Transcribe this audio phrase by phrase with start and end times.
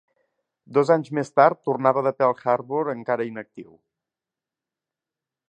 [0.77, 3.71] Dos anys més tard, tornava de Pearl Harbor encara inactiu.